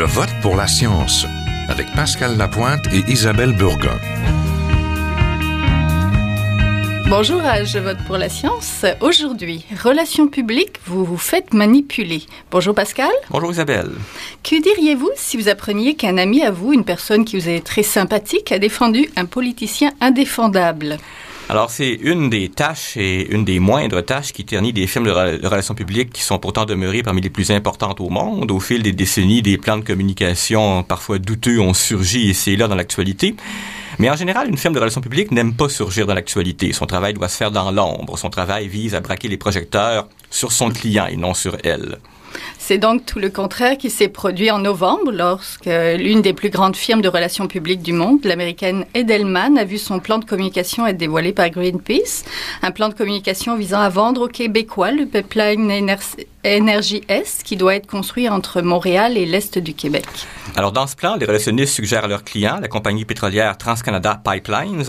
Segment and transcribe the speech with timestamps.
[0.00, 1.26] Je vote pour la science
[1.68, 3.98] avec Pascal Lapointe et Isabelle Burgon.
[7.10, 8.86] Bonjour à Je vote pour la science.
[9.02, 12.22] Aujourd'hui, relations publiques, vous vous faites manipuler.
[12.50, 13.10] Bonjour Pascal.
[13.28, 13.90] Bonjour Isabelle.
[14.42, 17.82] Que diriez-vous si vous appreniez qu'un ami à vous, une personne qui vous est très
[17.82, 20.96] sympathique, a défendu un politicien indéfendable?
[21.50, 25.10] Alors, c'est une des tâches et une des moindres tâches qui ternit des films de,
[25.10, 28.52] relations publiques qui sont pourtant demeurés parmi les plus importantes au monde.
[28.52, 32.68] Au fil des décennies, des plans de communication parfois douteux ont surgi et c'est là
[32.68, 33.34] dans l'actualité.
[33.98, 36.72] Mais en général, une firme de relations publiques n'aime pas surgir dans l'actualité.
[36.72, 38.16] Son travail doit se faire dans l'ombre.
[38.16, 41.98] Son travail vise à braquer les projecteurs sur son client et non sur elle.
[42.58, 46.76] C'est donc tout le contraire qui s'est produit en novembre lorsque l'une des plus grandes
[46.76, 50.96] firmes de relations publiques du monde, l'américaine Edelman, a vu son plan de communication être
[50.96, 52.24] dévoilé par Greenpeace.
[52.62, 55.70] Un plan de communication visant à vendre aux Québécois le pipeline
[56.42, 60.06] Énergie Est qui doit être construit entre Montréal et l'Est du Québec.
[60.56, 64.84] Alors, dans ce plan, les relationnistes suggèrent à leurs clients, la compagnie pétrolière TransCanada Pipelines,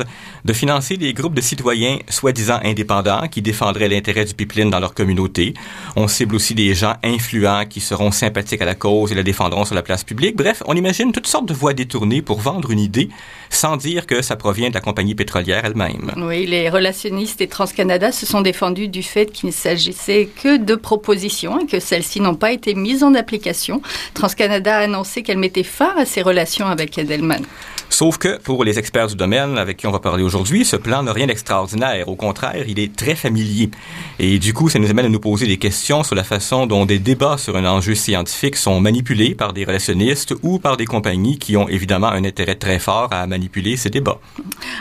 [0.46, 4.94] de financer des groupes de citoyens soi-disant indépendants qui défendraient l'intérêt du pipeline dans leur
[4.94, 5.54] communauté.
[5.98, 9.66] On cible aussi des gens influents qui seront sympathiques à la cause et la défendront
[9.66, 10.38] sur la place publique.
[10.38, 13.10] Bref, on imagine toutes sortes de voies détournées pour vendre une idée
[13.50, 16.14] sans dire que ça provient de la compagnie pétrolière elle-même.
[16.16, 20.76] Oui, les relationnistes et TransCanada se sont défendus du fait qu'il ne s'agissait que de
[20.76, 23.82] propositions et que celles-ci n'ont pas été mises en application.
[24.14, 27.44] TransCanada a annoncé qu'elle mettait fin à ses relations avec Edelman.
[27.90, 31.04] Sauf que pour les experts du domaine avec qui on va parler aujourd'hui, ce plan
[31.04, 32.08] n'a rien d'extraordinaire.
[32.08, 33.70] Au contraire, il est très familier.
[34.18, 36.86] Et du coup, ça nous amène à nous poser des questions sur la façon dont
[36.86, 41.38] des débats sur un enjeu scientifique sont manipulés par des relationnistes ou par des compagnies
[41.38, 44.20] qui ont évidemment un intérêt très fort à manipuler ces débats.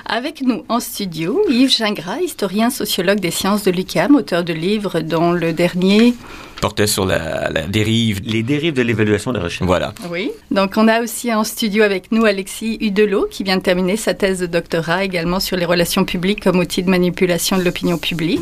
[0.07, 5.01] Avec nous en studio, Yves Gingras, historien sociologue des sciences de l'UQAM, auteur de livres
[5.01, 6.15] dont le dernier
[6.61, 8.21] portait sur la, dérive.
[8.25, 9.67] Les dérives de l'évaluation de la recherche.
[9.67, 9.95] Voilà.
[10.11, 10.31] Oui.
[10.51, 14.15] Donc, on a aussi en studio avec nous Alexis Udelot, qui vient de terminer sa
[14.15, 18.41] thèse de doctorat également sur les relations publiques comme outil de manipulation de l'opinion publique.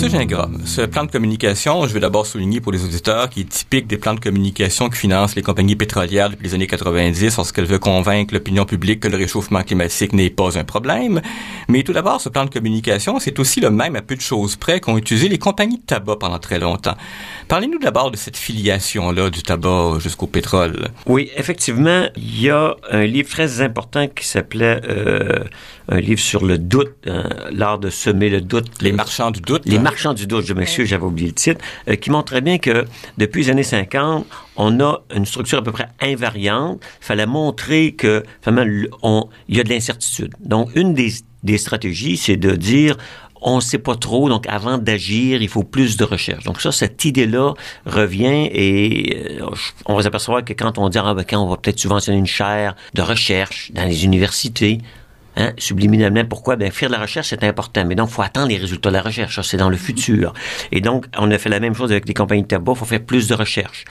[0.00, 3.48] Monsieur Gingras, ce plan de communication, je vais d'abord souligner pour les auditeurs, qui est
[3.48, 7.64] typique des plans de communication qui financent les compagnies pétrolières depuis les années 90 lorsqu'elles
[7.64, 11.20] veulent convaincre l'opinion publique que le réchauffement climatique n'est pas un problème.
[11.68, 14.54] Mais tout d'abord, ce plan de communication, c'est aussi le même à peu de choses
[14.54, 16.94] près qu'ont utilisé les compagnies de tabac pendant très longtemps.
[17.48, 20.90] Parlez-nous d'abord de cette filiation-là du tabac jusqu'au pétrole.
[21.06, 25.42] Oui, effectivement, il y a un livre très important qui s'appelait euh,
[25.88, 28.68] un livre sur le doute, hein, l'art de semer le doute.
[28.80, 29.62] Les marchands du doute.
[29.64, 32.58] Les marchands du doute, je m'excuse, j'avais oublié le titre, euh, qui montre très bien
[32.58, 32.84] que
[33.16, 34.26] depuis les années 50,
[34.56, 36.80] on a une structure à peu près invariante.
[37.00, 40.34] Il fallait montrer que, il y a de l'incertitude.
[40.40, 41.12] Donc, une des,
[41.42, 42.96] des stratégies, c'est de dire,
[43.40, 46.44] on ne sait pas trop, donc avant d'agir, il faut plus de recherche.
[46.44, 47.54] Donc ça, cette idée-là
[47.86, 49.46] revient et euh,
[49.86, 52.26] on va s'apercevoir que quand on dit, ah, ben, quand on va peut-être subventionner une
[52.26, 54.78] chaire de recherche dans les universités,
[55.40, 56.56] Hein, subliminalement, pourquoi?
[56.56, 57.84] Ben, faire de la recherche, c'est important.
[57.86, 59.40] Mais donc, il faut attendre les résultats de la recherche.
[59.42, 60.34] c'est dans le futur.
[60.72, 62.72] Et donc, on a fait la même chose avec les compagnies de tabac.
[62.72, 63.84] Il faut faire plus de recherche.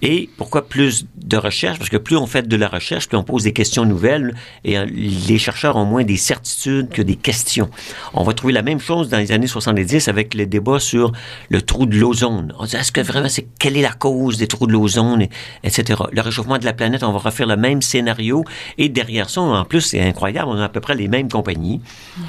[0.00, 1.78] Et pourquoi plus de recherche?
[1.78, 4.78] Parce que plus on fait de la recherche, plus on pose des questions nouvelles et
[4.78, 7.70] euh, les chercheurs ont moins des certitudes que des questions.
[8.12, 11.12] On va trouver la même chose dans les années 70 avec le débat sur
[11.50, 12.52] le trou de l'ozone.
[12.58, 15.26] On dit, est-ce que vraiment c'est, quelle est la cause des trous de l'ozone,
[15.62, 16.00] etc.
[16.12, 18.44] Le réchauffement de la planète, on va refaire le même scénario.
[18.78, 21.80] Et derrière ça, en plus, c'est incroyable, on a à peu près les mêmes compagnies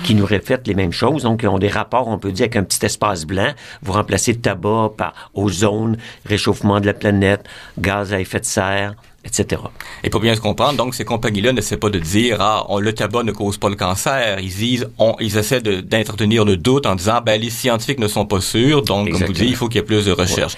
[0.03, 1.24] qui nous reflètent les mêmes choses.
[1.24, 3.53] Donc, ils ont des rapports, on peut dire, avec un petit espace blanc.
[3.81, 7.46] Vous remplacez le tabac par ozone, réchauffement de la planète,
[7.78, 9.61] gaz à effet de serre, etc.
[10.03, 12.94] Et pour bien se comprendre, donc ces compagnies-là n'essaient pas de dire ah on, le
[12.94, 14.39] tabac ne cause pas le cancer.
[14.39, 18.25] Ils disent on, ils essaient d'entretenir le doute en disant ben les scientifiques ne sont
[18.25, 20.56] pas sûrs, donc comme vous dites il faut qu'il y ait plus de recherche.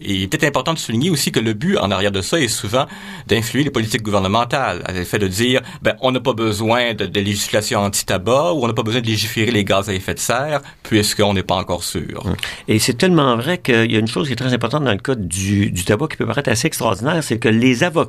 [0.00, 2.86] Et peut-être important de souligner aussi que le but en arrière de ça est souvent
[3.26, 7.20] d'influer les politiques gouvernementales, à l'effet de dire ben on n'a pas besoin de, de
[7.20, 10.60] législation anti-tabac ou on n'a pas besoin de légiférer les gaz à effet de serre
[10.82, 12.26] puisqu'on n'est pas encore sûr.
[12.26, 12.34] Hum.
[12.66, 14.98] Et c'est tellement vrai qu'il y a une chose qui est très importante dans le
[14.98, 18.07] cas du, du tabac qui peut paraître assez extraordinaire, c'est que les avocats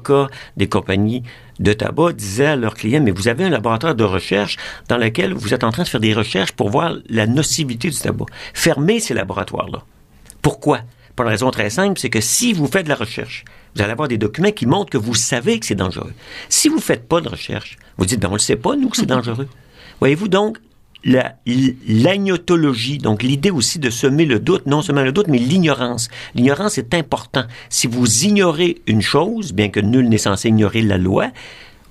[0.57, 1.23] des compagnies
[1.59, 4.57] de tabac disaient à leurs clients, mais vous avez un laboratoire de recherche
[4.87, 7.97] dans lequel vous êtes en train de faire des recherches pour voir la nocivité du
[7.97, 8.25] tabac.
[8.53, 9.83] Fermez ces laboratoires-là.
[10.41, 10.81] Pourquoi?
[11.15, 13.43] Pour une raison très simple, c'est que si vous faites de la recherche,
[13.75, 16.13] vous allez avoir des documents qui montrent que vous savez que c'est dangereux.
[16.47, 18.75] Si vous ne faites pas de recherche, vous dites, ben on ne le sait pas,
[18.75, 19.47] nous, que c'est dangereux.
[19.99, 20.59] Voyez-vous, donc,
[21.03, 26.09] l'agnotologie, donc l'idée aussi de semer le doute, non seulement le doute, mais l'ignorance.
[26.35, 27.43] L'ignorance est important.
[27.69, 31.31] Si vous ignorez une chose, bien que nul n'est censé ignorer la loi,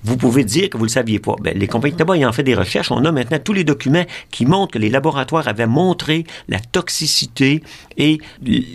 [0.03, 1.35] vous pouvez dire que vous le saviez pas.
[1.41, 4.05] Ben, les compagnies de tabac ayant fait des recherches, on a maintenant tous les documents
[4.31, 7.63] qui montrent que les laboratoires avaient montré la toxicité
[7.97, 8.19] et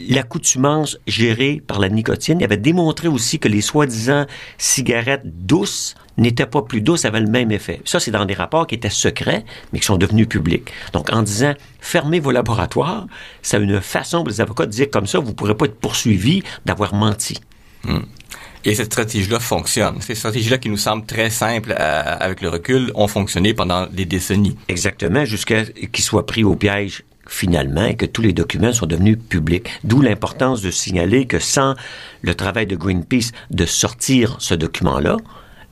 [0.09, 2.41] l'accoutumance gérée par la nicotine.
[2.41, 4.27] Ils avaient démontré aussi que les soi-disant
[4.59, 7.81] cigarettes douces n'étaient pas plus douces, avaient le même effet.
[7.85, 10.71] Ça, c'est dans des rapports qui étaient secrets, mais qui sont devenus publics.
[10.93, 13.07] Donc, en disant fermez vos laboratoires,
[13.43, 15.79] c'est une façon pour les avocats de dire comme ça, vous ne pourrez pas être
[15.79, 17.41] poursuivi d'avoir menti.
[17.85, 18.01] Hmm.
[18.65, 20.01] Et cette stratégie-là fonctionne.
[20.01, 24.07] Ces stratégies-là qui nous semblent très simples euh, avec le recul ont fonctionné pendant des
[24.07, 24.57] décennies.
[24.69, 29.19] Exactement, jusqu'à qu'ils soient pris au piège finalement et que tous les documents sont devenus
[29.29, 29.69] publics.
[29.83, 31.75] D'où l'importance de signaler que sans
[32.23, 35.17] le travail de Greenpeace de sortir ce document-là,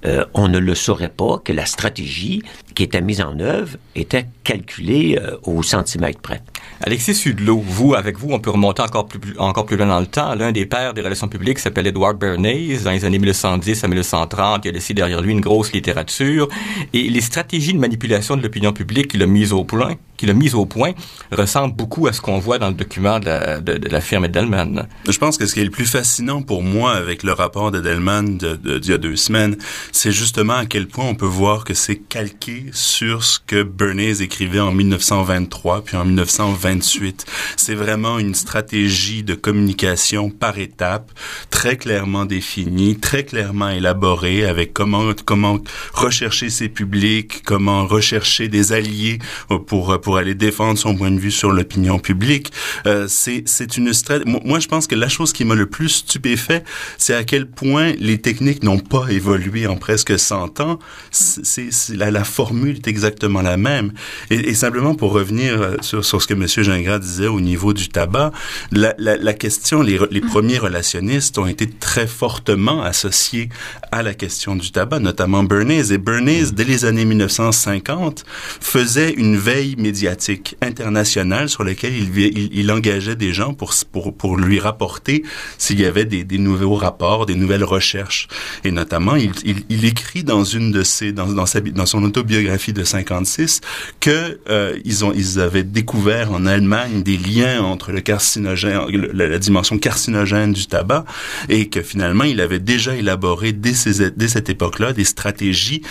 [0.05, 2.43] euh, on ne le saurait pas que la stratégie
[2.75, 6.43] qui était mise en œuvre était calculée euh, au centimètre près.
[6.85, 10.07] Alexis Sudlot, vous, avec vous, on peut remonter encore plus, encore plus loin dans le
[10.07, 10.35] temps.
[10.35, 12.79] L'un des pères des relations publiques s'appelle Edward Bernays.
[12.85, 16.49] Dans les années 1910 à 1930, il a laissé derrière lui une grosse littérature.
[16.93, 20.35] Et les stratégies de manipulation de l'opinion publique qu'il a mises au point, qu'il a
[20.35, 20.93] mise au point,
[21.31, 24.25] ressemblent beaucoup à ce qu'on voit dans le document de la, de, de la firme
[24.25, 24.87] Edelman.
[25.09, 28.39] Je pense que ce qui est le plus fascinant pour moi avec le rapport d'Edelman
[28.39, 29.57] d'il de, de, y a deux semaines,
[29.93, 34.23] c'est justement à quel point on peut voir que c'est calqué sur ce que Bernays
[34.23, 37.27] écrivait en 1923 puis en 1928.
[37.57, 41.11] C'est vraiment une stratégie de communication par étapes,
[41.51, 45.59] très clairement définie, très clairement élaborée, avec comment comment
[45.93, 49.19] rechercher ses publics, comment rechercher des alliés
[49.67, 52.53] pour pour aller défendre son point de vue sur l'opinion publique.
[52.87, 54.39] Euh, c'est c'est une stratégie.
[54.45, 56.65] Moi, je pense que la chose qui m'a le plus stupéfait,
[56.99, 60.79] c'est à quel point les techniques n'ont pas évolué en presque 100 ans.
[61.11, 63.93] C'est la, la formule est exactement la même.
[64.31, 66.47] Et, et simplement pour revenir euh, sur, sur ce que M.
[66.47, 68.31] Gingras disait au niveau du tabac,
[68.73, 73.49] la, la, la question, les, les premiers relationnistes ont été très fortement associés
[73.91, 75.93] à la question du tabac, notamment Bernays.
[75.93, 78.25] Et Bernays, dès les années 1950,
[78.61, 84.15] faisait une veille médiatique internationale sur laquelle il, il, il engageait des gens pour, pour,
[84.15, 85.23] pour lui rapporter
[85.57, 88.29] s'il y avait des, des nouveaux rapports, des nouvelles recherches.
[88.65, 92.03] Et notamment, il, il, il écrit dans une de ses, dans, dans, sa, dans son
[92.05, 92.42] autobiographie
[92.73, 93.61] de 56
[94.01, 98.81] que euh, ils ont, ils avaient découvert en Allemagne des liens entre le carcinogène,
[99.13, 101.05] la, dimension carcinogène du tabac,
[101.49, 103.73] et que finalement, il avait déjà élaboré dès,
[104.17, 105.83] dès cette époque-là des stratégies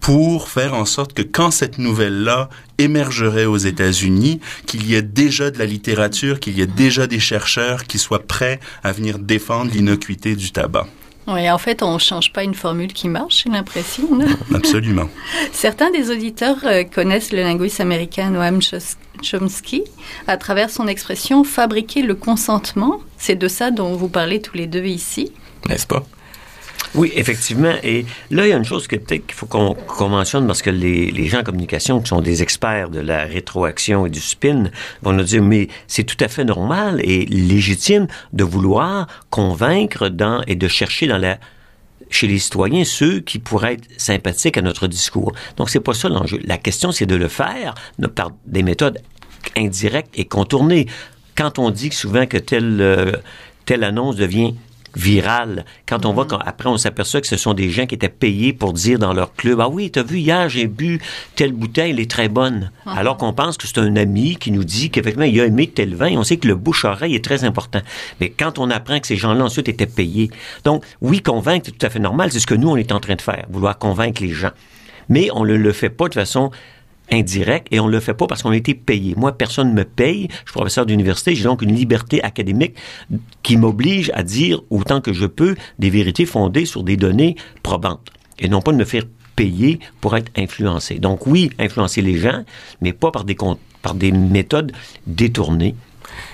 [0.00, 5.50] pour faire en sorte que quand cette nouvelle-là émergerait aux États-Unis, qu'il y ait déjà
[5.50, 9.72] de la littérature, qu'il y ait déjà des chercheurs qui soient prêts à venir défendre
[9.72, 10.86] l'innocuité du tabac.
[11.28, 14.08] Oui, en fait, on ne change pas une formule qui marche, j'ai l'impression.
[14.54, 15.10] Absolument.
[15.52, 18.60] Certains des auditeurs euh, connaissent le linguiste américain Noam
[19.22, 19.84] Chomsky
[20.26, 23.00] à travers son expression fabriquer le consentement.
[23.18, 25.32] C'est de ça dont vous parlez tous les deux ici.
[25.68, 26.02] N'est-ce pas?
[26.94, 27.74] Oui, effectivement.
[27.82, 30.62] Et là, il y a une chose que peut-être qu'il faut qu'on qu mentionne parce
[30.62, 34.70] que les, gens en communication qui sont des experts de la rétroaction et du spin
[35.02, 40.42] vont nous dire, mais c'est tout à fait normal et légitime de vouloir convaincre dans,
[40.46, 41.08] et de chercher
[42.10, 45.32] chez les citoyens ceux qui pourraient être sympathiques à notre discours.
[45.56, 46.40] Donc, c'est pas ça l'enjeu.
[46.44, 47.74] La question, c'est de le faire
[48.14, 48.98] par des méthodes
[49.56, 50.86] indirectes et contournées.
[51.36, 53.12] Quand on dit souvent que telle, euh,
[53.66, 54.54] telle annonce devient
[54.98, 55.64] virale.
[55.86, 58.72] Quand on voit qu'après, on s'aperçoit que ce sont des gens qui étaient payés pour
[58.72, 61.00] dire dans leur club, ah oui, t'as vu hier, j'ai bu
[61.36, 62.70] telle bouteille, elle est très bonne.
[62.84, 62.98] -huh.
[62.98, 65.94] Alors qu'on pense que c'est un ami qui nous dit qu'effectivement, il a aimé tel
[65.94, 66.12] vin.
[66.16, 67.80] On sait que le bouche-oreille est très important.
[68.20, 70.30] Mais quand on apprend que ces gens-là ensuite étaient payés.
[70.64, 72.32] Donc, oui, convaincre, c'est tout à fait normal.
[72.32, 74.54] C'est ce que nous, on est en train de faire, vouloir convaincre les gens.
[75.08, 76.50] Mais on ne le fait pas de façon
[77.10, 79.14] indirect et on le fait pas parce qu'on a été payé.
[79.16, 80.28] Moi, personne me paye.
[80.30, 81.34] Je suis professeur d'université.
[81.34, 82.74] J'ai donc une liberté académique
[83.42, 88.10] qui m'oblige à dire autant que je peux des vérités fondées sur des données probantes
[88.38, 89.04] et non pas de me faire
[89.36, 90.98] payer pour être influencé.
[90.98, 92.44] Donc oui, influencer les gens,
[92.80, 93.36] mais pas par des,
[93.82, 94.72] par des méthodes
[95.06, 95.74] détournées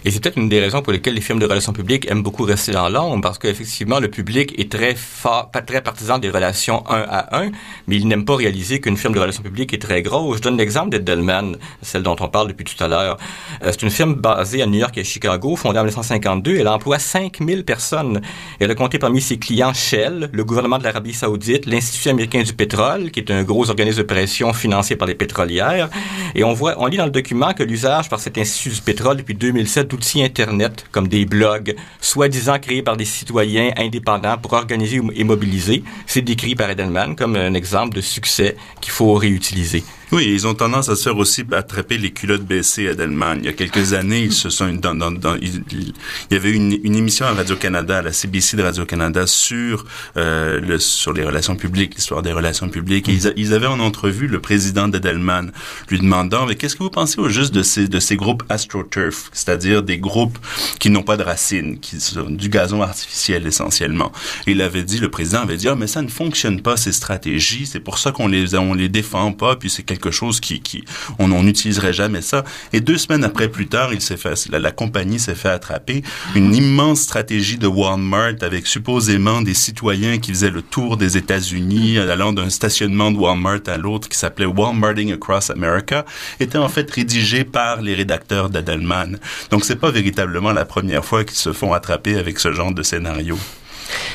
[0.05, 2.45] et c'est peut-être une des raisons pour lesquelles les firmes de relations publiques aiment beaucoup
[2.45, 7.05] rester dans l'ombre, parce qu'effectivement, le public est très pas très partisan des relations un
[7.09, 7.51] à un,
[7.87, 10.39] mais il n'aime pas réaliser qu'une firme de relations publiques est très grosse.
[10.39, 13.17] Je donne l'exemple d'Edelman, celle dont on parle depuis tout à l'heure.
[13.63, 16.57] Euh, c'est une firme basée à New York et à Chicago, fondée en 1952.
[16.59, 18.21] Elle emploie 5000 personnes.
[18.61, 22.53] Elle a compté parmi ses clients Shell, le gouvernement de l'Arabie saoudite, l'Institut américain du
[22.53, 25.89] pétrole, qui est un gros organisme de pression financé par les pétrolières.
[26.35, 29.17] Et on voit, on lit dans le document que l'usage par cet Institut du pétrole
[29.17, 29.35] depuis
[29.75, 35.25] 2007 d'outils Internet, comme des blogs, soi-disant créés par des citoyens indépendants pour organiser et
[35.25, 35.83] mobiliser.
[36.07, 39.83] C'est décrit par Edelman comme un exemple de succès qu'il faut réutiliser.
[40.15, 43.39] Oui, ils ont tendance à se faire aussi attraper les culottes baissées à Delman.
[43.41, 45.93] Il y a quelques années, ils se sont dans, dans, dans il,
[46.31, 49.85] y avait une, une émission à Radio Canada, à la CBC de Radio Canada sur
[50.17, 53.09] euh, le sur les relations publiques, l'histoire des relations publiques.
[53.09, 55.51] Et ils, ils, avaient en entrevue le président d'Edelman,
[55.91, 59.31] lui demandant mais qu'est-ce que vous pensez au juste de ces de ces groupes astroturf,
[59.33, 60.39] c'est-à-dire des groupes
[60.79, 64.13] qui n'ont pas de racines, qui sont du gazon artificiel essentiellement?
[64.47, 66.93] Et il avait dit, le président avait dit, ah, mais ça ne fonctionne pas ces
[66.93, 70.85] stratégies, c'est pour ça qu'on les on les défend pas, puis c'est quelque chose qui
[71.19, 72.45] on n'utiliserait jamais ça.
[72.73, 76.03] Et deux semaines après, plus tard, il s'est fait la, compagnie s'est fait attraper
[76.35, 81.99] une immense stratégie de Walmart avec supposément des citoyens qui faisaient le tour des États-Unis
[81.99, 86.05] allant d'un stationnement de Walmart à l'autre qui s'appelait Walmarting Across America
[86.41, 89.19] était en fait rédigé par les rédacteurs d'Adelman.
[89.51, 92.83] Donc c'est pas véritablement la première fois qu'ils se font attraper avec ce genre de
[92.83, 93.39] scénario.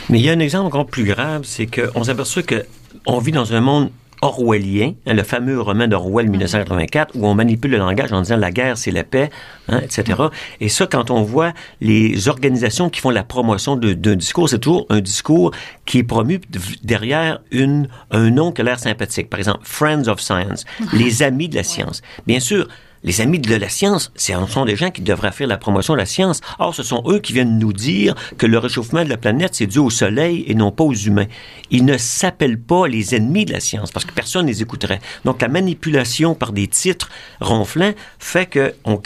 [0.10, 2.65] Mais il y a un exemple encore plus grave, c'est qu'on s'aperçoit que
[3.05, 7.71] on vit dans un monde orwellien, hein, le fameux roman d'Orwell 1984, où on manipule
[7.71, 9.29] le langage en disant la guerre, c'est la paix,
[9.67, 10.17] hein, etc.
[10.59, 14.85] Et ça, quand on voit les organisations qui font la promotion d'un discours, c'est toujours
[14.89, 15.51] un discours
[15.85, 16.41] qui est promu
[16.83, 19.29] derrière une, un nom qui a l'air sympathique.
[19.29, 22.01] Par exemple, Friends of Science, les amis de la science.
[22.27, 22.67] Bien sûr,
[23.03, 26.00] les amis de la science, ce sont des gens qui devraient faire la promotion de
[26.00, 26.41] la science.
[26.60, 29.68] Or, ce sont eux qui viennent nous dire que le réchauffement de la planète, c'est
[29.68, 31.27] dû au Soleil et non pas aux humains.
[31.72, 35.00] Ils ne s'appellent pas les ennemis de la science parce que personne ne les écouterait.
[35.25, 39.01] Donc, la manipulation par des titres ronflants fait que on,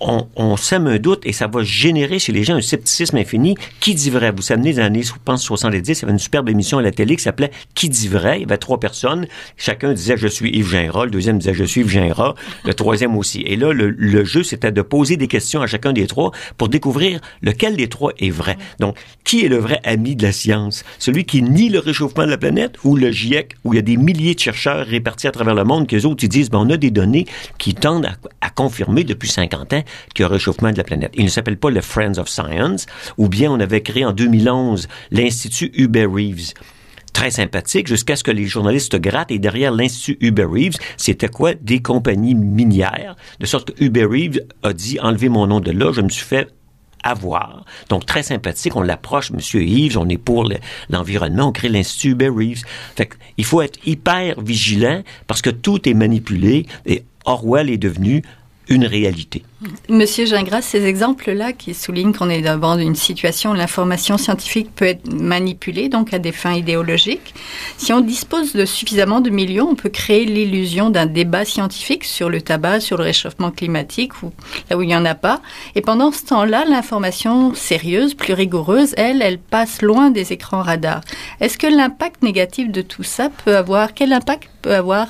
[0.00, 3.56] on, on, sème un doute et ça va générer chez les gens un scepticisme infini.
[3.80, 4.30] Qui dit vrai?
[4.30, 6.82] Vous savez, dans les années, je pense, 70, il y avait une superbe émission à
[6.82, 8.38] la télé qui s'appelait Qui dit vrai?
[8.38, 9.26] Il y avait trois personnes.
[9.56, 11.04] Chacun disait je suis Yves Gingras.
[11.04, 12.34] Le deuxième disait je suis Yves Gingras.
[12.64, 13.33] Le troisième aussi.
[13.42, 17.20] Et là, le, jeu, c'était de poser des questions à chacun des trois pour découvrir
[17.42, 18.56] lequel des trois est vrai.
[18.80, 20.84] Donc, qui est le vrai ami de la science?
[20.98, 23.82] Celui qui nie le réchauffement de la planète ou le GIEC, où il y a
[23.82, 26.70] des milliers de chercheurs répartis à travers le monde, qu'eux autres, ils disent, ben, on
[26.70, 27.26] a des données
[27.58, 28.06] qui tendent
[28.40, 29.82] à, confirmer depuis 50 ans
[30.14, 31.12] qu'il y a un réchauffement de la planète.
[31.14, 32.86] Il ne s'appelle pas le Friends of Science,
[33.18, 36.54] ou bien on avait créé en 2011 l'Institut Hubert Reeves
[37.14, 41.54] très sympathique jusqu'à ce que les journalistes grattent et derrière l'Institut Uber Reeves, c'était quoi?
[41.54, 43.16] Des compagnies minières?
[43.40, 46.26] De sorte que Uber Reeves a dit, enlevez mon nom de là, je me suis
[46.26, 46.48] fait
[47.02, 47.64] avoir.
[47.88, 48.76] Donc, très sympathique.
[48.76, 50.50] On l'approche, Monsieur Yves, on est pour
[50.90, 52.62] l'environnement, on crée l'Institut Uber Reeves.
[52.96, 58.22] Fait il faut être hyper vigilant parce que tout est manipulé et Orwell est devenu
[58.68, 59.42] une réalité.
[59.88, 64.86] Monsieur Gingras, ces exemples-là qui soulignent qu'on est devant une situation où l'information scientifique peut
[64.86, 67.34] être manipulée, donc à des fins idéologiques,
[67.76, 72.28] si on dispose de suffisamment de millions, on peut créer l'illusion d'un débat scientifique sur
[72.28, 74.32] le tabac, sur le réchauffement climatique, ou
[74.70, 75.40] là où il n'y en a pas.
[75.74, 81.02] Et pendant ce temps-là, l'information sérieuse, plus rigoureuse, elle, elle passe loin des écrans radars.
[81.40, 85.08] Est-ce que l'impact négatif de tout ça peut avoir, quel impact peut avoir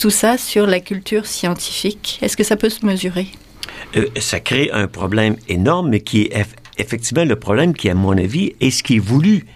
[0.00, 3.28] tout ça sur la culture scientifique Est-ce que ça peut se mesurer?
[3.96, 6.46] Euh, Ça crée un problème énorme, mais qui est
[6.78, 9.46] effectivement le problème qui, à mon avis, est ce qui est voulu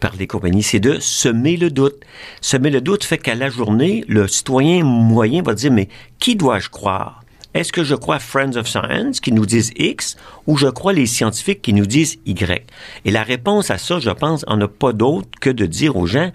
[0.00, 1.96] par les compagnies, c'est de semer le doute.
[2.40, 5.88] Semer le doute fait qu'à la journée, le citoyen moyen va dire, mais
[6.18, 7.20] qui dois-je croire?
[7.52, 10.16] Est-ce que je crois Friends of Science qui nous disent X
[10.46, 12.64] ou je crois les scientifiques qui nous disent Y?
[13.04, 16.06] Et la réponse à ça, je pense, en a pas d'autre que de dire aux
[16.06, 16.32] gens,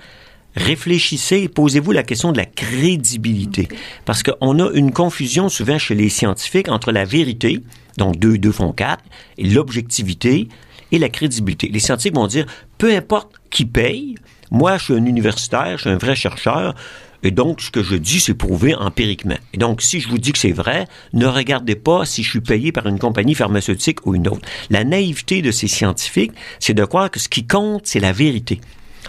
[0.55, 3.67] réfléchissez et posez-vous la question de la crédibilité.
[4.05, 7.61] Parce qu'on a une confusion souvent chez les scientifiques entre la vérité,
[7.97, 9.03] donc deux, deux font quatre,
[9.37, 10.47] et l'objectivité
[10.91, 11.69] et la crédibilité.
[11.71, 12.45] Les scientifiques vont dire,
[12.77, 14.15] peu importe qui paye,
[14.51, 16.75] moi je suis un universitaire, je suis un vrai chercheur,
[17.25, 19.37] et donc, ce que je dis, c'est prouvé empiriquement.
[19.51, 22.39] Et donc, si je vous dis que c'est vrai, ne regardez pas si je suis
[22.39, 24.47] payé par une compagnie pharmaceutique ou une autre.
[24.69, 28.61] La naïveté de ces scientifiques, c'est de croire que ce qui compte, c'est la vérité.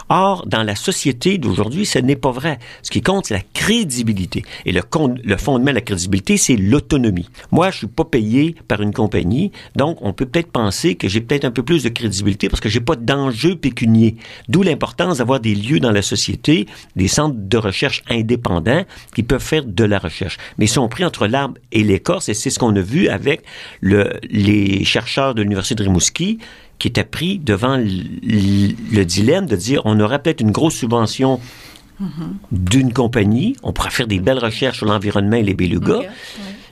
[0.08, 2.58] Or, dans la société d'aujourd'hui, ce n'est pas vrai.
[2.82, 4.44] Ce qui compte, c'est la crédibilité.
[4.64, 4.82] Et le,
[5.24, 7.28] le fondement de la crédibilité, c'est l'autonomie.
[7.50, 11.20] Moi, je suis pas payé par une compagnie, donc on peut peut-être penser que j'ai
[11.20, 14.16] peut-être un peu plus de crédibilité parce que j'ai pas d'enjeu pécunier.
[14.48, 18.84] D'où l'importance d'avoir des lieux dans la société, des centres de recherche indépendants
[19.14, 20.36] qui peuvent faire de la recherche.
[20.58, 23.42] Mais ils sont pris entre l'arbre et l'écorce, et c'est ce qu'on a vu avec
[23.80, 26.38] le, les chercheurs de l'Université de Rimouski
[26.78, 31.40] qui était pris devant le dilemme de dire on aurait peut-être une grosse subvention
[32.52, 36.02] d'une compagnie, on pourrait faire des belles recherches sur l'environnement et les belugas,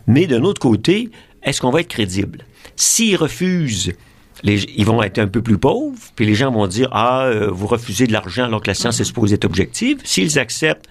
[0.07, 1.11] mais d'un autre côté,
[1.43, 2.45] est-ce qu'on va être crédible?
[2.77, 3.95] S'ils refusent
[4.43, 7.67] ils vont être un peu plus pauvres, puis les gens vont dire ah euh, vous
[7.67, 9.99] refusez de l'argent alors que la science est supposée être objective.
[10.05, 10.87] S'ils acceptent,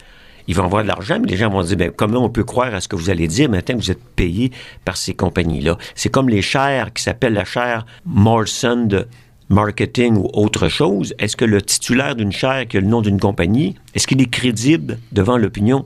[0.47, 2.73] ils vont avoir de l'argent, mais les gens vont dire, ben, comment on peut croire
[2.73, 4.51] à ce que vous allez dire maintenant que vous êtes payé
[4.85, 5.77] par ces compagnies-là?
[5.95, 9.07] C'est comme les chaires qui s'appellent la chaire Morrison de
[9.49, 11.13] marketing ou autre chose.
[11.19, 14.29] Est-ce que le titulaire d'une chaire qui a le nom d'une compagnie, est-ce qu'il est
[14.29, 15.85] crédible devant l'opinion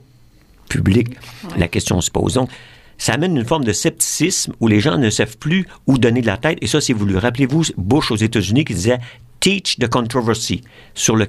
[0.68, 1.10] public,
[1.58, 2.36] la question se pose.
[2.36, 2.50] Donc,
[2.98, 6.28] ça amène une forme de scepticisme où les gens ne savent plus où donner de
[6.28, 6.58] la tête.
[6.62, 7.18] Et ça, c'est voulu.
[7.18, 8.98] Rappelez-vous Bush aux États-Unis qui disait
[9.40, 10.62] Teach the controversy
[10.96, 11.28] sur le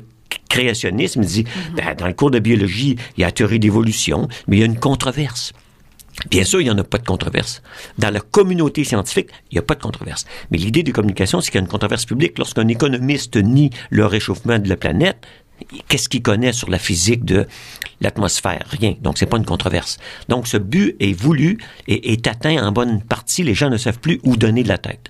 [0.49, 1.23] créationnisme.
[1.23, 1.44] Dit,
[1.75, 4.62] ben, dans le cours de biologie, il y a la théorie d'évolution, mais il y
[4.62, 5.52] a une controverse.
[6.30, 7.62] Bien sûr, il n'y en a pas de controverse.
[7.97, 10.26] Dans la communauté scientifique, il n'y a pas de controverse.
[10.50, 12.38] Mais l'idée de communication, c'est qu'il y a une controverse publique.
[12.38, 15.25] Lorsqu'un économiste nie le réchauffement de la planète,
[15.87, 17.47] qu'est-ce qu'il connaît sur la physique de
[18.00, 18.64] l'atmosphère?
[18.68, 18.97] Rien.
[19.00, 19.99] Donc, c'est pas une controverse.
[20.28, 23.44] Donc, ce but est voulu et est atteint en bonne partie.
[23.44, 25.08] Les gens ne savent plus où donner de la tête.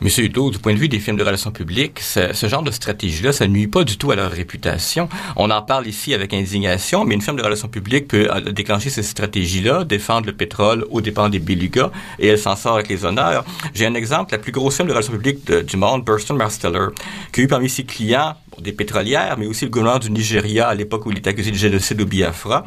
[0.00, 3.32] Monsieur Hudo, du point de vue des films de relations publiques, ce, genre de stratégie-là,
[3.32, 5.08] ça nuit pas du tout à leur réputation.
[5.36, 8.90] On en parle ici avec indignation, mais une firme de relations publiques peut euh, déclencher
[8.90, 13.04] cette stratégie-là, défendre le pétrole au dépens des belugas, et elle s'en sort avec les
[13.04, 13.44] honneurs.
[13.74, 16.88] J'ai un exemple, la plus grosse firme de relations publiques du monde, Burston Marsteller,
[17.32, 20.74] qui a eu parmi ses clients des pétrolières, mais aussi le gouvernement du Nigeria à
[20.74, 22.64] l'époque où il était accusé de génocide au Biafra,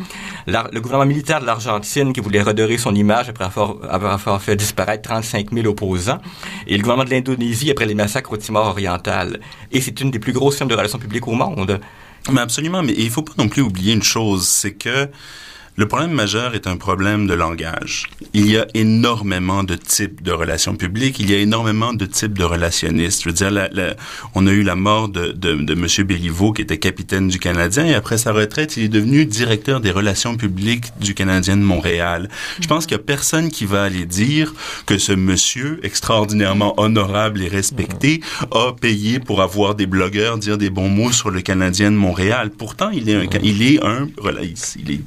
[0.48, 5.52] le gouvernement militaire de l'Argentine qui voulait redorer son image après avoir, fait disparaître 35
[5.54, 6.20] 000 opposants,
[6.66, 9.40] et le gouvernement de l'Indonésie après les massacres au Timor oriental.
[9.72, 11.80] Et c'est une des plus grosses firmes de relations publiques au monde.
[12.32, 15.10] Mais absolument, mais il faut pas non plus oublier une chose, c'est que
[15.78, 18.08] le problème majeur est un problème de langage.
[18.34, 22.36] Il y a énormément de types de relations publiques, il y a énormément de types
[22.36, 23.22] de relationnistes.
[23.22, 23.70] Je veux dire,
[24.34, 26.08] on a eu la mort de, de, de M.
[26.08, 29.92] Béliveau, qui était capitaine du Canadien, et après sa retraite, il est devenu directeur des
[29.92, 32.28] relations publiques du Canadien de Montréal.
[32.60, 34.56] Je pense qu'il y a personne qui va aller dire
[34.88, 40.72] que ce monsieur, extraordinairement honorable et respecté, a payé pour avoir des blogueurs dire des
[40.72, 42.50] bons mots sur le Canadien de Montréal.
[42.50, 44.08] Pourtant, il est un, il est un,
[44.80, 45.02] il est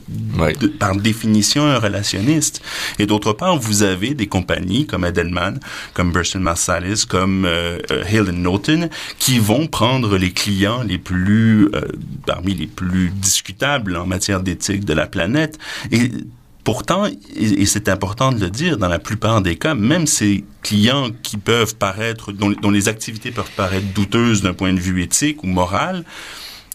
[0.66, 2.62] par définition un relationniste.
[2.98, 5.58] Et d'autre part, vous avez des compagnies comme Edelman,
[5.94, 8.88] comme Burson Marsalis, comme euh, euh, Hill Norton,
[9.18, 11.82] qui vont prendre les clients les plus, euh,
[12.26, 15.58] parmi les plus discutables en matière d'éthique de la planète.
[15.90, 16.10] Et
[16.62, 21.08] Pourtant, et c'est important de le dire, dans la plupart des cas, même ces clients
[21.22, 25.42] qui peuvent paraître, dont, dont les activités peuvent paraître douteuses d'un point de vue éthique
[25.42, 26.04] ou moral,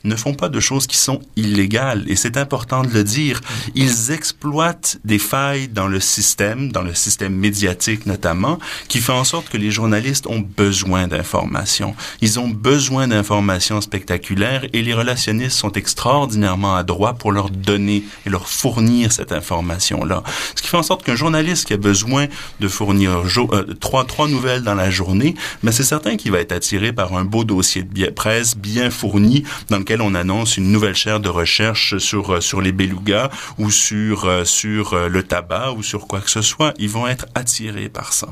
[0.05, 2.03] ne font pas de choses qui sont illégales.
[2.07, 3.41] Et c'est important de le dire.
[3.75, 9.23] Ils exploitent des failles dans le système, dans le système médiatique notamment, qui fait en
[9.23, 11.95] sorte que les journalistes ont besoin d'informations.
[12.21, 18.29] Ils ont besoin d'informations spectaculaires et les relationnistes sont extraordinairement adroits pour leur donner et
[18.29, 20.23] leur fournir cette information-là.
[20.55, 22.27] Ce qui fait en sorte qu'un journaliste qui a besoin
[22.59, 26.51] de fournir euh, trois, trois nouvelles dans la journée, mais c'est certain qu'il va être
[26.51, 30.95] attiré par un beau dossier de presse bien fourni dans lequel on annonce une nouvelle
[30.95, 35.73] chaire de recherche sur euh, sur les belugas ou sur euh, sur euh, le tabac
[35.73, 38.27] ou sur quoi que ce soit, ils vont être attirés par ça.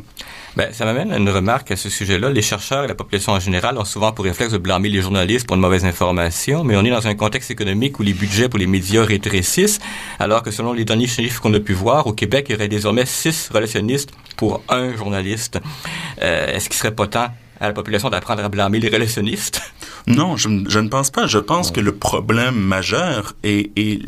[0.55, 2.29] Ben, ça m'amène à une remarque à ce sujet-là.
[2.29, 5.47] Les chercheurs et la population en général ont souvent pour réflexe de blâmer les journalistes
[5.47, 8.59] pour une mauvaise information, mais on est dans un contexte économique où les budgets pour
[8.59, 9.79] les médias rétrécissent,
[10.19, 12.67] alors que selon les derniers chiffres qu'on a pu voir, au Québec, il y aurait
[12.67, 15.59] désormais six relationnistes pour un journaliste.
[16.19, 19.61] Est-ce qu'il serait pas temps à la population d'apprendre à blâmer les relationnistes?
[20.07, 21.27] Non, je, je, ne pense pas.
[21.27, 24.01] Je pense que le problème majeur est, est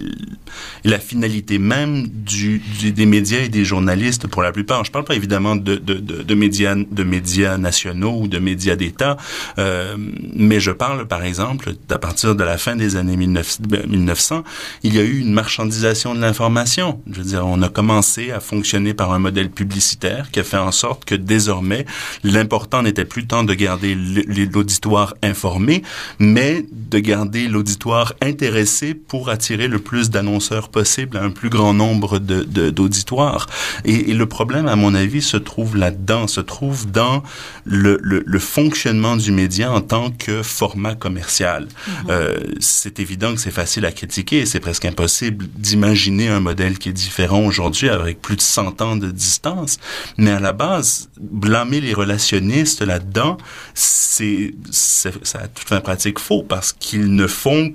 [0.84, 4.84] la finalité même du, du, des médias et des journalistes pour la plupart.
[4.84, 8.76] Je parle pas évidemment de, de, de, de médias, de médias nationaux ou de médias
[8.76, 9.18] d'État,
[9.58, 14.44] euh, mais je parle par exemple à partir de la fin des années 1900,
[14.84, 17.02] il y a eu une marchandisation de l'information.
[17.10, 20.58] Je veux dire, on a commencé à fonctionner par un modèle publicitaire qui a fait
[20.58, 21.86] en sorte que désormais
[22.24, 25.84] l'important n'était plus tant de garder l'auditoire informé,
[26.20, 31.74] mais de garder l'auditoire intéressé pour attirer le plus d'annonceurs possible à un plus grand
[31.74, 33.48] nombre de, d'auditoires.
[33.84, 37.24] Et, le problème, à mon avis, se trouve là-dedans, se trouve dans
[37.66, 41.66] le, le, le, fonctionnement du média en tant que format commercial.
[41.66, 41.92] Mm-hmm.
[42.10, 46.90] euh, c'est évident que c'est facile à critiquer, c'est presque impossible d'imaginer un modèle qui
[46.90, 49.80] est différent aujourd'hui avec plus de 100 ans de distance,
[50.18, 53.38] mais à la base, blâmer les relationnistes là-dedans,
[53.74, 57.74] c'est, ça a toute pratique faux parce qu'ils ne font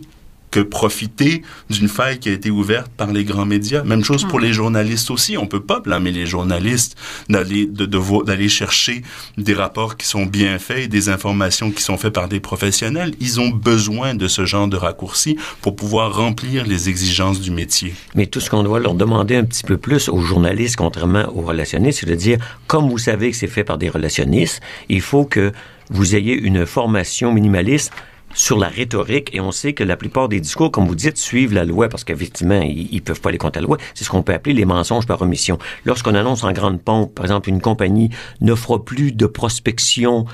[0.51, 3.83] que profiter d'une faille qui a été ouverte par les grands médias.
[3.85, 4.45] Même chose pour hmm.
[4.45, 5.37] les journalistes aussi.
[5.37, 6.97] On peut pas blâmer les journalistes
[7.29, 7.87] d'aller de,
[8.25, 9.03] d'aller chercher
[9.39, 13.15] des rapports qui sont bien faits et des informations qui sont faites par des professionnels.
[13.21, 17.95] Ils ont besoin de ce genre de raccourcis pour pouvoir remplir les exigences du métier.
[18.15, 21.43] Mais tout ce qu'on doit leur demander un petit peu plus aux journalistes, contrairement aux
[21.43, 25.25] relationnistes, c'est de dire, comme vous savez que c'est fait par des relationnistes, il faut
[25.25, 25.53] que
[25.91, 27.93] vous ayez une formation minimaliste
[28.35, 31.53] sur la rhétorique et on sait que la plupart des discours, comme vous dites, suivent
[31.53, 33.77] la loi parce qu'effectivement, ils, ils peuvent pas aller contre la loi.
[33.95, 35.59] C'est ce qu'on peut appeler les mensonges par omission.
[35.85, 40.27] Lorsqu'on annonce en grande pompe, par exemple, une compagnie n'offre plus de prospection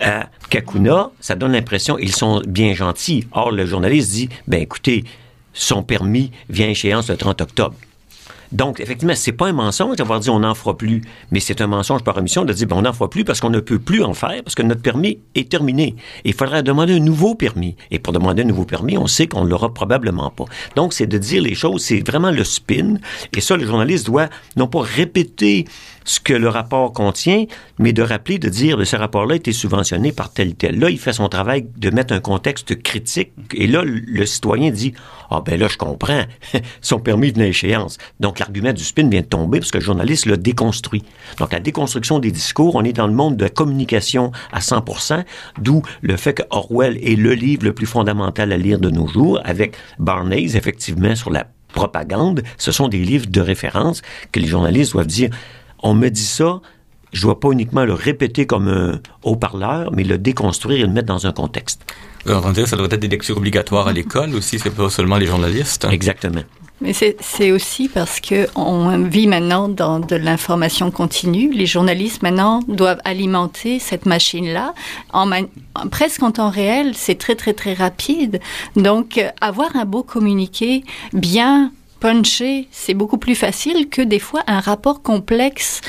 [0.00, 3.26] à Kakuna, ça donne l'impression ils sont bien gentils.
[3.32, 5.04] Or, le journaliste dit, ben écoutez,
[5.52, 7.74] son permis vient échéance le 30 octobre.
[8.52, 11.66] Donc, effectivement, c'est pas un mensonge d'avoir dit on n'en fera plus, mais c'est un
[11.66, 14.02] mensonge par omission de dire ben, on n'en fera plus parce qu'on ne peut plus
[14.02, 15.96] en faire, parce que notre permis est terminé.
[16.24, 17.76] il faudrait demander un nouveau permis.
[17.90, 20.44] Et pour demander un nouveau permis, on sait qu'on l'aura probablement pas.
[20.76, 22.96] Donc, c'est de dire les choses, c'est vraiment le spin.
[23.34, 25.64] Et ça, le journaliste doit non pas répéter
[26.04, 27.44] ce que le rapport contient,
[27.78, 30.78] mais de rappeler, de dire, que ce rapport-là a été subventionné par tel tel.
[30.78, 33.32] Là, il fait son travail de mettre un contexte critique.
[33.54, 34.94] Et là, le citoyen dit,
[35.30, 36.22] ah ben là, je comprends,
[36.80, 37.98] son permis de échéance.
[38.20, 41.02] Donc, l'argument du spin vient de tomber parce que le journaliste l'a déconstruit.
[41.38, 45.24] Donc, la déconstruction des discours, on est dans le monde de la communication à 100%
[45.60, 49.06] d'où le fait que Orwell est le livre le plus fondamental à lire de nos
[49.06, 52.42] jours, avec Barnes, effectivement, sur la propagande.
[52.58, 55.30] Ce sont des livres de référence que les journalistes doivent dire
[55.82, 56.60] on me dit ça,
[57.12, 61.08] je dois pas uniquement le répéter comme un haut-parleur, mais le déconstruire et le mettre
[61.08, 61.82] dans un contexte.
[62.26, 65.26] On dire ça doit être des lectures obligatoires à l'école aussi, c'est pas seulement les
[65.26, 65.86] journalistes.
[65.90, 66.42] Exactement.
[66.80, 71.52] Mais c'est aussi parce que on vit maintenant dans de l'information continue.
[71.52, 74.74] Les journalistes maintenant doivent alimenter cette machine-là
[75.12, 75.30] en
[75.92, 76.92] presque en temps réel.
[76.96, 78.40] C'est très très très rapide.
[78.74, 81.70] Donc avoir un beau communiqué bien
[82.02, 85.80] puncher, c'est beaucoup plus facile que des fois un rapport complexe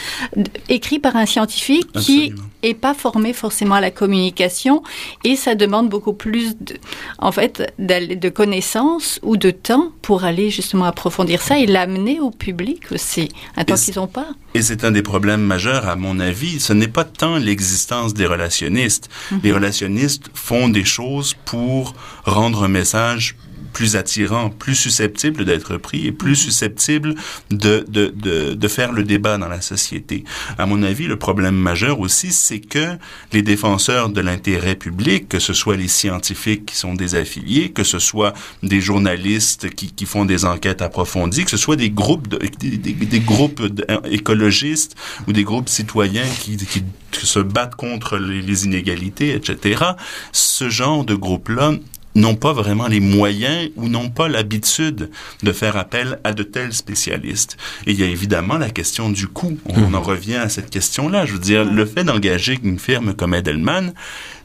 [0.70, 4.84] écrit par un scientifique qui est pas formé forcément à la communication
[5.24, 6.76] et ça demande beaucoup plus de,
[7.18, 12.30] en fait de connaissances ou de temps pour aller justement approfondir ça et l'amener au
[12.30, 14.28] public aussi, un temps qu'ils n'ont pas.
[14.54, 16.60] Et c'est un des problèmes majeurs à mon avis.
[16.60, 19.10] Ce n'est pas tant l'existence des relationnistes.
[19.32, 19.40] Mhm.
[19.44, 23.36] Les relationnistes font des choses pour rendre un message
[23.74, 27.16] plus attirant, plus susceptible d'être pris et plus susceptible
[27.50, 30.24] de, de, de, de, faire le débat dans la société.
[30.58, 32.98] À mon avis, le problème majeur aussi, c'est que
[33.34, 37.84] les défenseurs de l'intérêt public, que ce soit les scientifiques qui sont des affiliés, que
[37.84, 42.28] ce soit des journalistes qui, qui font des enquêtes approfondies, que ce soit des groupes,
[42.28, 43.62] de, des, des, groupes
[44.06, 44.96] écologistes
[45.28, 49.84] ou des groupes citoyens qui, qui se battent contre les, les inégalités, etc.
[50.32, 51.74] Ce genre de groupe-là
[52.16, 55.10] n'ont pas vraiment les moyens ou n'ont pas l'habitude
[55.42, 57.58] de faire appel à de tels spécialistes.
[57.88, 59.58] Et il y a évidemment la question du coût.
[59.66, 59.96] On mhm.
[59.96, 61.26] en revient à cette question-là.
[61.26, 63.94] Je veux dire, le fait d'engager une firme comme Edelman,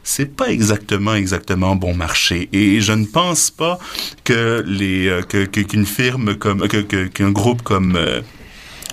[0.03, 3.77] c'est pas exactement exactement bon marché et je ne pense pas
[4.23, 8.21] que les euh, que qu'une firme comme que qu'un groupe comme euh,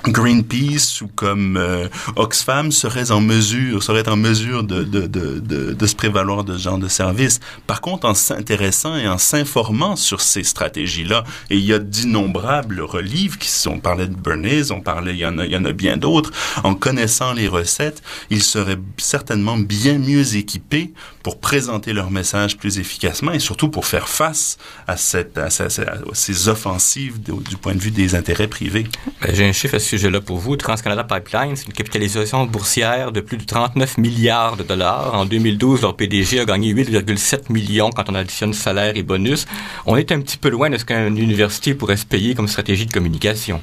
[0.09, 5.41] Greenpeace ou comme euh, Oxfam seraient en mesure, seraient en mesure de, de, de,
[5.73, 7.41] de, se prévaloir de ce genre de service.
[7.67, 12.81] Par contre, en s'intéressant et en s'informant sur ces stratégies-là, et il y a d'innombrables
[12.81, 15.57] relives qui sont, on parlait de Bernays, on parlait, il y en a, il y
[15.57, 16.31] en a bien d'autres,
[16.63, 20.93] en connaissant les recettes, ils seraient certainement bien mieux équipés
[21.23, 26.49] pour présenter leur message plus efficacement et surtout pour faire face à, cette, à, ces
[26.49, 28.87] offensives du point de vue des intérêts privés.
[29.21, 30.57] Ben, j'ai un chiffre à ce sujet-là pour vous.
[30.57, 35.15] TransCanada Pipeline, c'est une capitalisation boursière de plus de 39 milliards de dollars.
[35.15, 39.47] En 2012, leur PDG a gagné 8,7 millions quand on additionne salaire et bonus.
[39.87, 42.87] On est un petit peu loin de ce qu'une université pourrait se payer comme stratégie
[42.87, 43.61] de communication.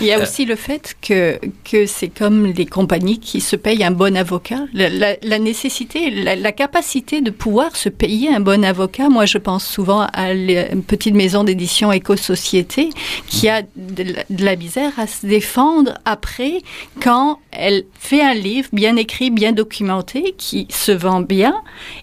[0.00, 3.54] Il y a euh, aussi le fait que, que c'est comme les compagnies qui se
[3.56, 4.66] payent un bon avocat.
[4.72, 9.08] La, nécessité, la, capacité de pouvoir se payer un bon avocat.
[9.08, 12.90] Moi, je pense souvent à une petite maison d'édition Éco-Société
[13.28, 16.62] qui a de, la misère à se défendre après
[17.00, 21.54] quand elle fait un livre bien écrit, bien documenté, qui se vend bien,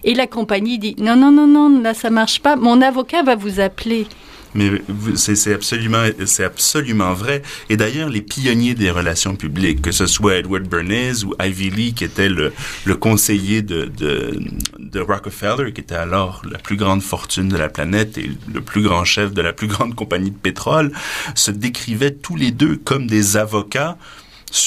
[0.04, 2.56] et la compagnie dit non, non, non, non, là ça marche pas.
[2.56, 4.06] Mon avocat va vous appeler.
[4.54, 4.82] Mais
[5.16, 7.42] c'est absolument, c'est absolument vrai.
[7.68, 11.94] Et d'ailleurs, les pionniers des relations publiques, que ce soit Edward Bernays ou Ivy Lee,
[11.94, 12.52] qui était le,
[12.84, 14.40] le conseiller de, de,
[14.78, 18.82] de Rockefeller, qui était alors la plus grande fortune de la planète et le plus
[18.82, 20.92] grand chef de la plus grande compagnie de pétrole,
[21.34, 23.96] se décrivaient tous les deux comme des avocats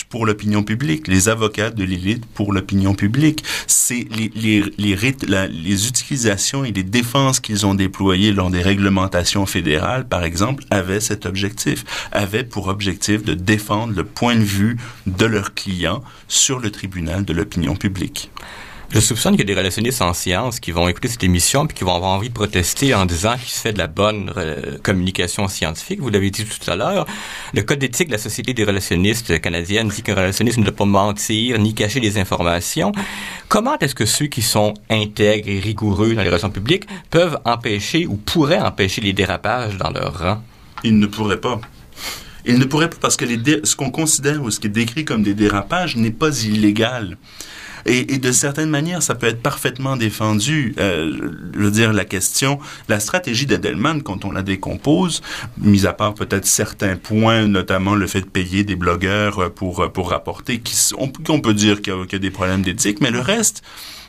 [0.10, 3.44] pour l'opinion publique, les avocats de l'élite pour l'opinion publique.
[3.68, 9.46] C'est les, les, les, les utilisations et les défenses qu'ils ont déployées lors des réglementations
[9.46, 14.78] fédérales, par exemple, avaient cet objectif, avaient pour objectif de défendre le point de vue
[15.08, 18.32] de leurs clients sur le tribunal de l'opinion publique.
[18.90, 21.76] Je soupçonne qu'il y a des relationnistes en sciences qui vont écouter cette émission puis
[21.76, 24.78] qui vont avoir envie de protester en disant qu'il se fait de la bonne euh,
[24.84, 26.00] communication scientifique.
[26.00, 27.08] Vous l'avez dit tout à l'heure.
[27.54, 30.86] Le code d'éthique de la Société des relationnistes canadienne dit qu'un relationniste ne doit pas
[30.86, 32.92] mentir ni cacher des informations.
[33.48, 38.06] Comment est-ce que ceux qui sont intègres et rigoureux dans les relations publiques peuvent empêcher
[38.06, 40.44] ou pourraient empêcher les dérapages dans leur rang?
[40.84, 41.60] Ils ne pourraient pas.
[42.46, 43.26] Ils ne pourraient pas parce que
[43.64, 47.18] ce qu'on considère ou ce qui est décrit comme des dérapages n'est pas illégal.
[47.86, 50.74] Et, et, de certaines manières, ça peut être parfaitement défendu.
[50.80, 55.22] Euh, je veux dire, la question, la stratégie d'Edelman, quand on la décompose,
[55.58, 60.10] mis à part peut-être certains points, notamment le fait de payer des blogueurs pour, pour
[60.12, 63.20] rapporter, qui, on, on peut dire qu'il y, y, a des problèmes d'éthique, mais le
[63.20, 63.64] reste,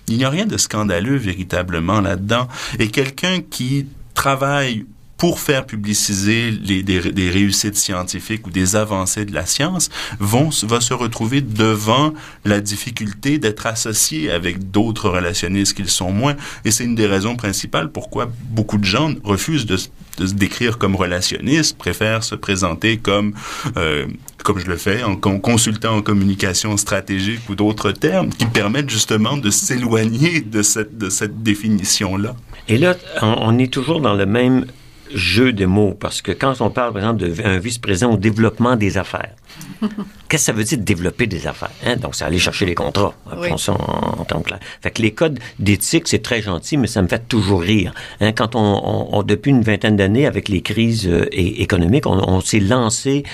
[0.09, 2.49] il n'y a rien de scandaleux véritablement là-dedans.
[2.79, 9.47] Et quelqu'un qui travaille pour faire publiciser des, réussites scientifiques ou des avancées de la
[9.47, 12.13] science, vont, va se retrouver devant
[12.45, 16.35] la difficulté d'être associé avec d'autres relationnistes qu'ils sont moins.
[16.65, 20.97] Et c'est une des raisons principales pourquoi beaucoup de gens refusent de, se décrire comme
[20.97, 23.35] relationnistes, préfèrent se présenter comme,
[23.77, 24.07] euh,
[24.43, 29.37] comme je le fais, en consultant en communication stratégique ou d'autres termes qui permettent justement
[29.37, 32.37] de s'éloigner de cette, de cette définition-là.
[32.69, 34.67] Et là, on est toujours dans le même
[35.13, 38.99] jeu de mots, parce que quand on parle, par exemple, d'un vice-président au développement des
[38.99, 39.35] affaires,
[39.81, 39.89] qu'est-ce
[40.29, 41.71] que ça veut dire développer des affaires?
[41.85, 41.97] Hein?
[41.97, 43.15] Donc, c'est aller chercher les contrats.
[43.37, 43.49] Oui.
[43.51, 44.61] en, en, temps clair.
[44.83, 47.93] Fait que les codes d'éthique, c'est très gentil, mais ça me fait toujours rire.
[48.21, 48.33] Hein?
[48.33, 52.41] Quand on, on, on, depuis une vingtaine d'années, avec les crises euh, économiques, on, on
[52.41, 53.25] s'est lancé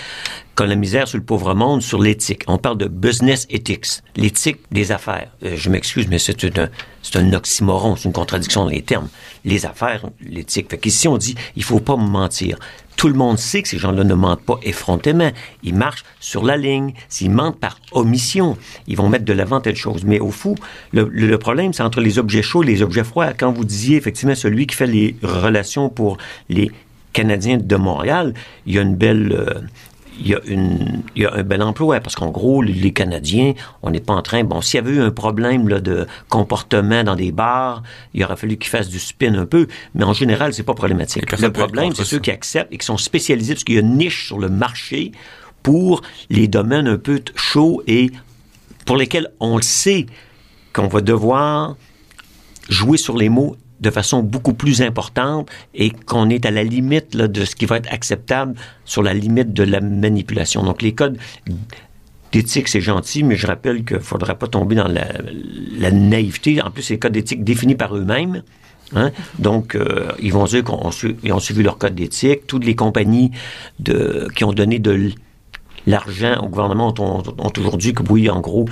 [0.54, 2.42] comme la misère sur le pauvre monde sur l'éthique.
[2.46, 5.30] On parle de business ethics, l'éthique des affaires.
[5.42, 6.68] Euh, je m'excuse, mais c'est un,
[7.14, 9.08] un oxymoron, c'est une contradiction dans les termes.
[9.44, 10.70] Les affaires, l'éthique.
[10.70, 12.58] Fait qu'ici, on dit, il faut pas mentir.
[12.96, 15.30] Tout le monde sait que ces gens-là ne mentent pas effrontément.
[15.62, 16.92] Ils marchent sur la ligne.
[17.08, 20.04] S'ils mentent par omission, ils vont mettre de l'avant telle chose.
[20.04, 20.54] Mais au fond,
[20.92, 23.32] le, le problème, c'est entre les objets chauds et les objets froids.
[23.32, 26.18] Quand vous disiez, effectivement, celui qui fait les relations pour
[26.50, 26.70] les
[27.14, 28.34] Canadiens de Montréal,
[28.66, 29.32] il y a une belle...
[29.32, 29.60] Euh,
[30.20, 33.54] il y, a une, il y a un bel emploi parce qu'en gros, les Canadiens,
[33.83, 34.44] on n'est pas en train.
[34.44, 37.83] Bon, s'il y avait eu un problème là, de comportement dans des bars,
[38.14, 41.30] il aurait fallu qu'ils fassent du spin un peu, mais en général, c'est pas problématique.
[41.38, 43.96] Le problème, c'est ceux qui acceptent et qui sont spécialisés parce qu'il y a une
[43.96, 45.12] niche sur le marché
[45.62, 48.11] pour les domaines un peu chauds et
[48.87, 50.06] pour lesquels on le sait
[50.72, 51.76] qu'on va devoir
[52.68, 57.16] jouer sur les mots de façon beaucoup plus importante et qu'on est à la limite
[57.16, 60.62] de ce qui va être acceptable sur la limite de la manipulation.
[60.62, 61.18] Donc les codes
[62.32, 66.62] d'éthique, c'est gentil, mais je rappelle qu'il ne faudrait pas tomber dans la, naïveté.
[66.62, 68.42] En plus, les codes d'éthique définis par eux-mêmes.
[68.94, 69.10] Hein?
[69.38, 72.46] Donc, euh, ils vont dire qu'ils ont suivi leur code d'éthique.
[72.46, 73.30] Toutes les compagnies
[73.84, 75.12] qui ont donné de
[75.86, 78.66] l'argent au gouvernement ont, ont, toujours dit que oui, en gros,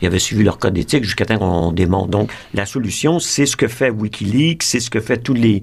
[0.00, 2.10] ils avaient suivi leur code d'éthique jusqu'à temps qu'on démonte.
[2.10, 5.62] Donc, la solution, c'est ce que fait Wikileaks, c'est ce que fait tous les